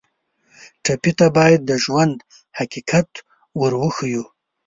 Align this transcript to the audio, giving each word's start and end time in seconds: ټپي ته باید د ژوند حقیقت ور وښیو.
ټپي 0.83 1.11
ته 1.19 1.27
باید 1.37 1.61
د 1.65 1.71
ژوند 1.83 2.15
حقیقت 2.59 3.09
ور 3.59 3.73
وښیو. 3.81 4.23